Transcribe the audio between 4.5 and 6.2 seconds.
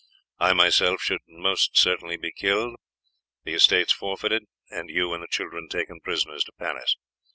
and you and the children taken